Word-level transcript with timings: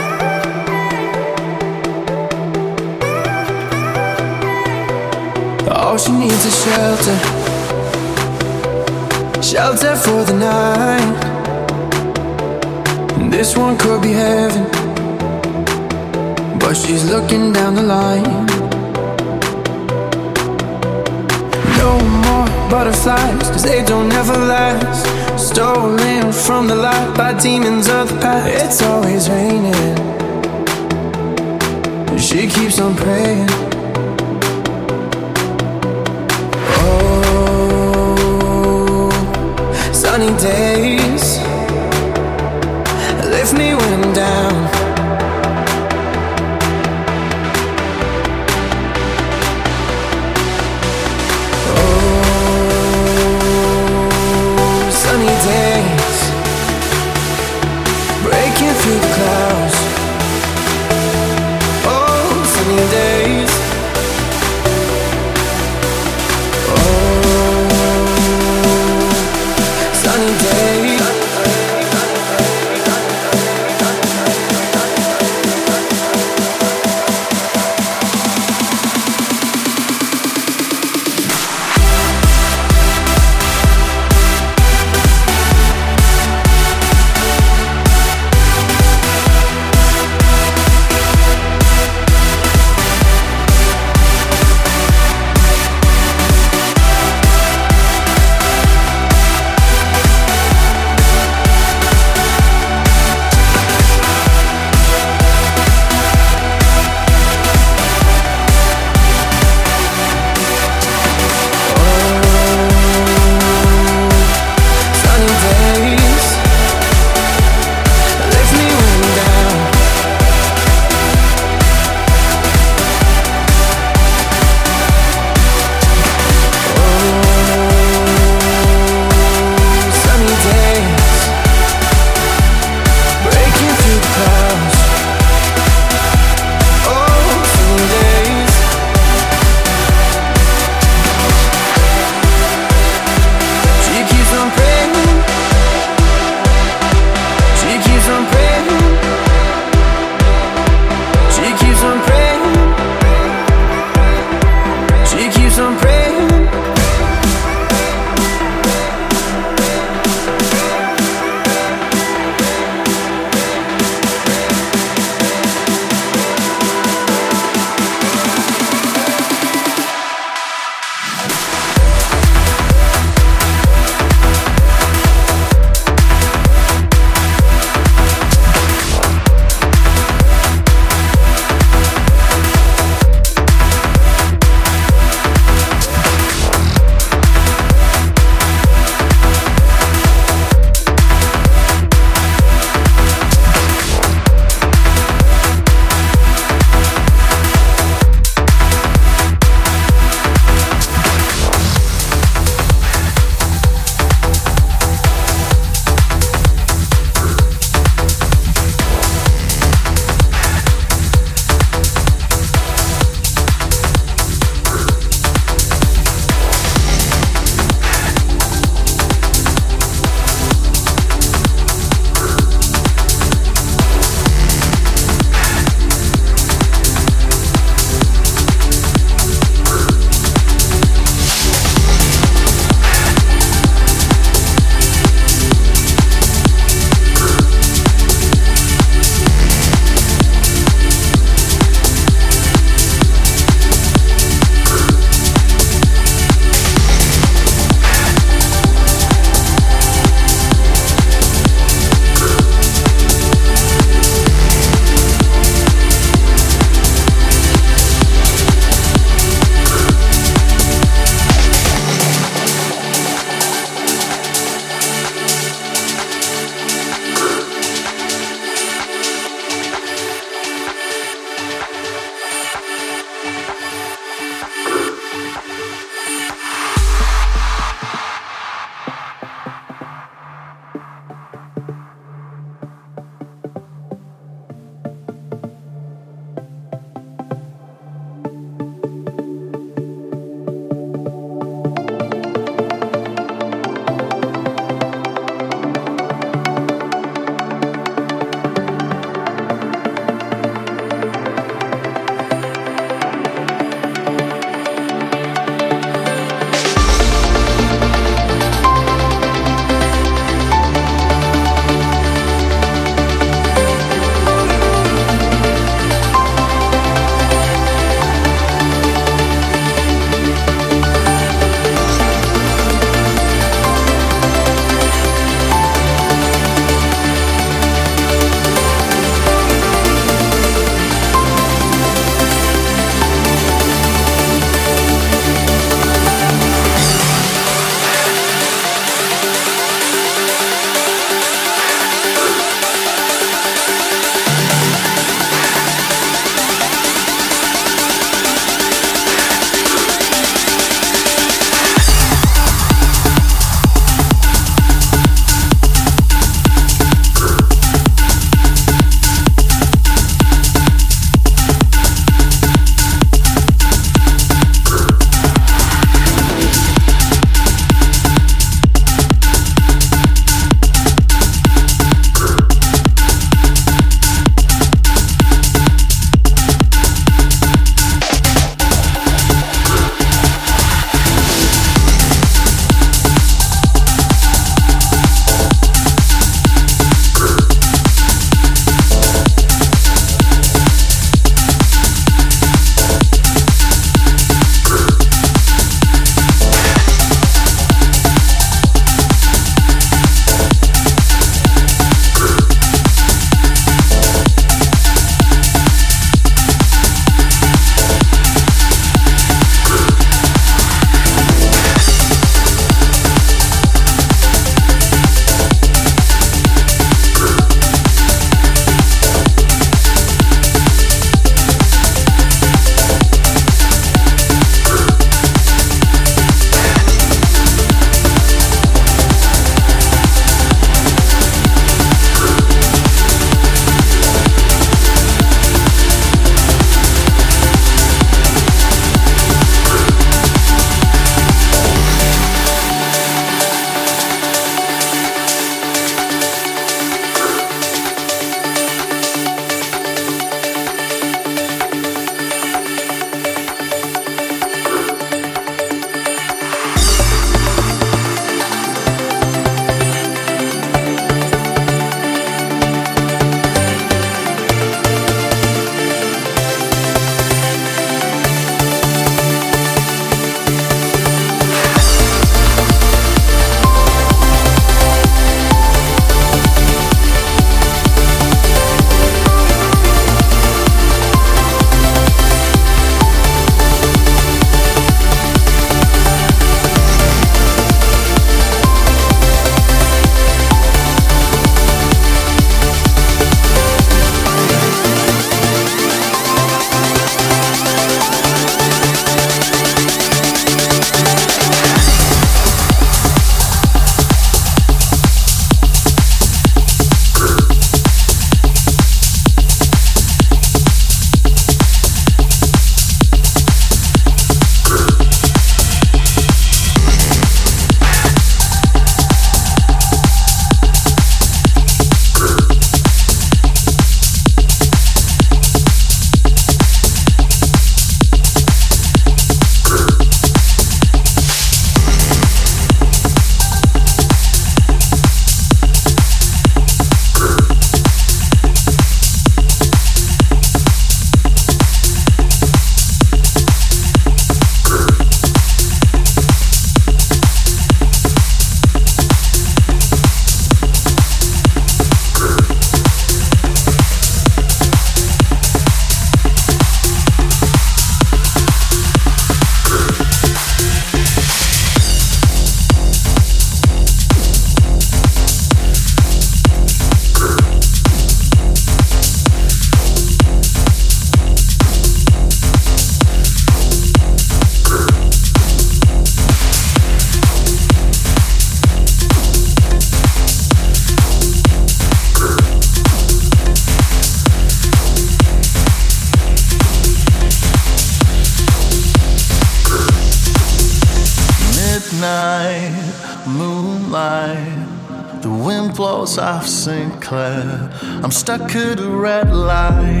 I'm 597.13 598.11
stuck 598.11 598.55
at 598.55 598.79
a 598.79 598.87
red 598.89 599.33
light, 599.33 600.00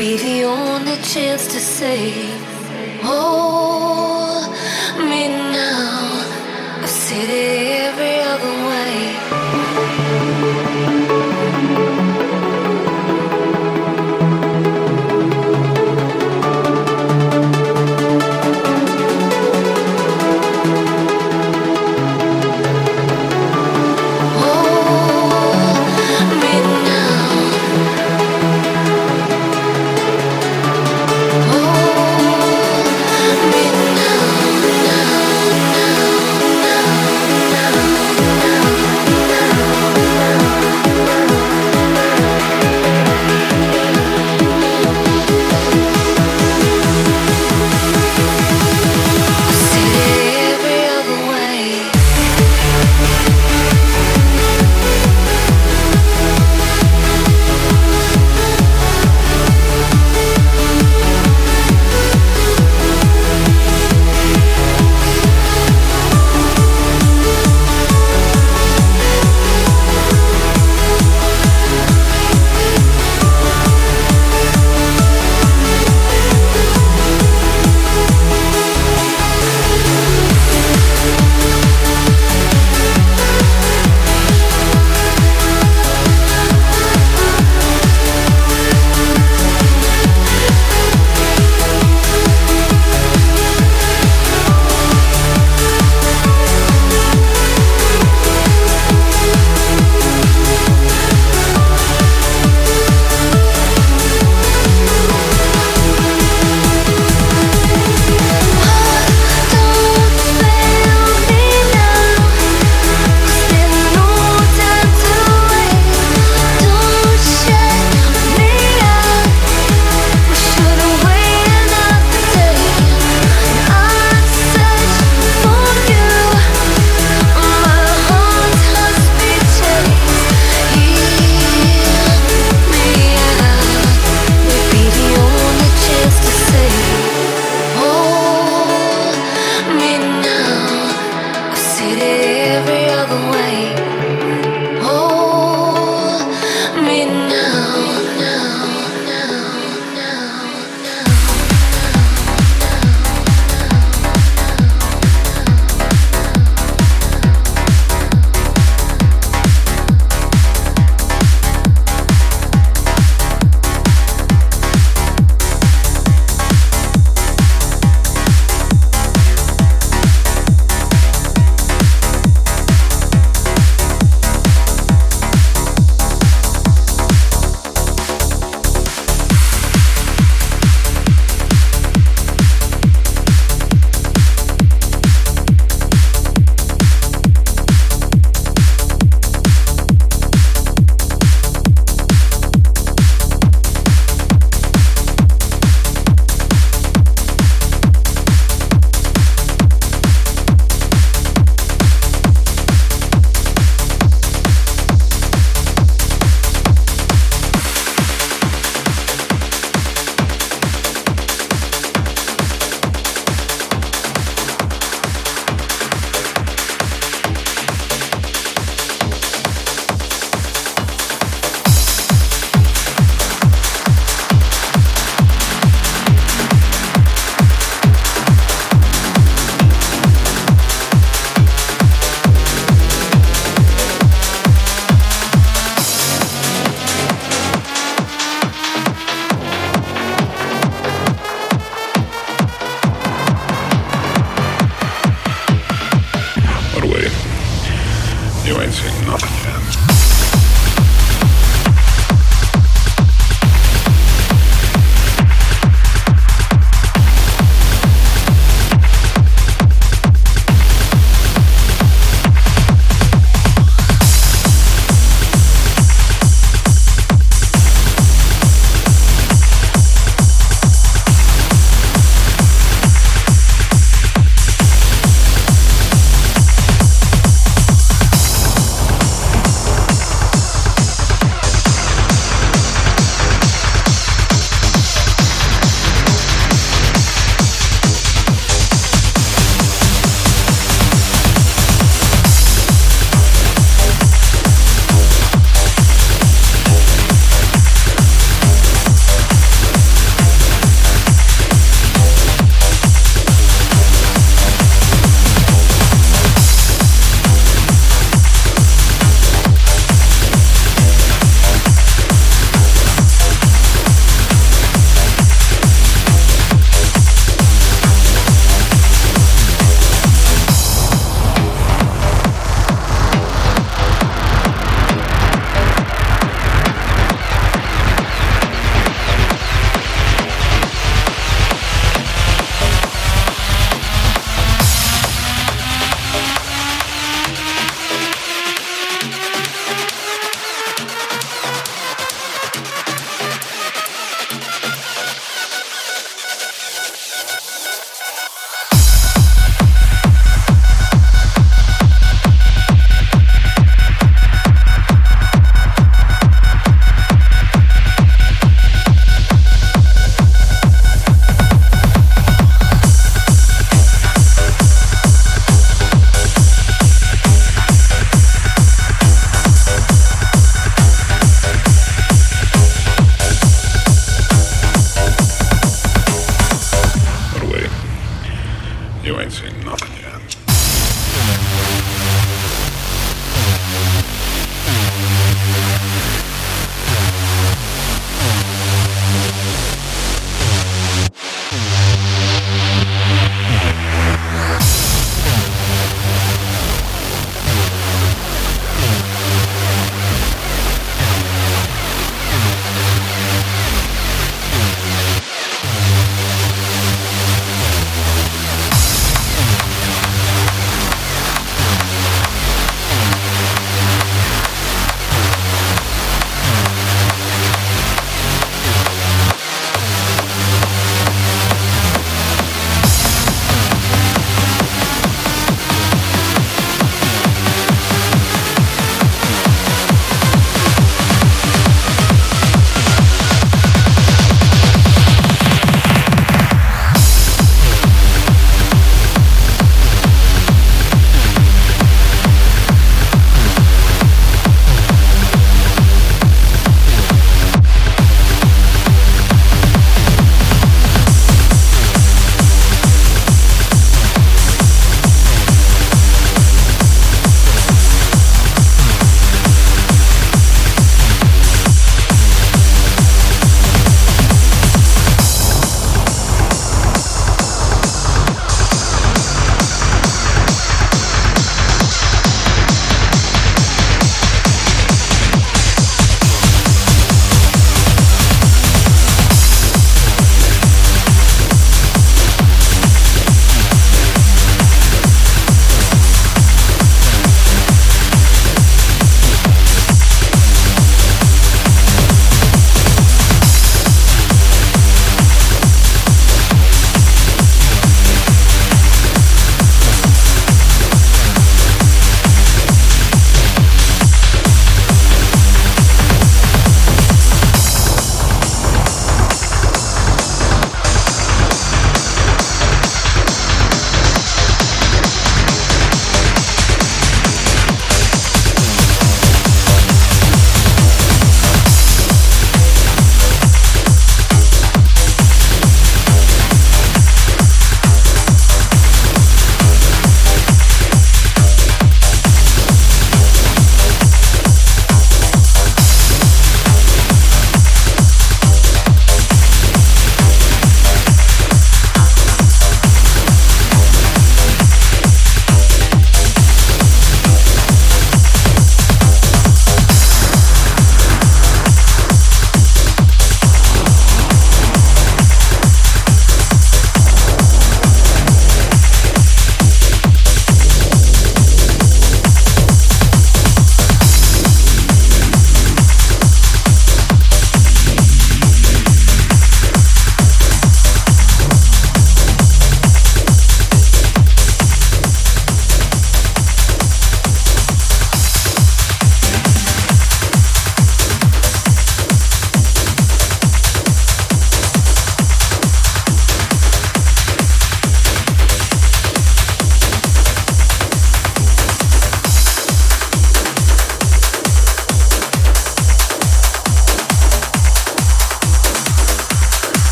be 0.00 0.16
the 0.16 0.44
only 0.44 0.96
chance 1.02 1.44
to 1.52 1.60
say, 1.60 2.10
Hold 3.02 3.82
oh. 3.84 3.89